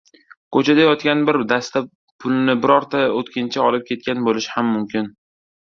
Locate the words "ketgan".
3.93-4.27